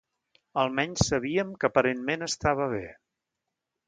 [0.61, 2.81] Almenys sabíem que aparentment estava bé.